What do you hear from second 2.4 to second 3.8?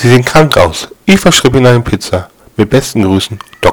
Mit besten Grüßen, Dr.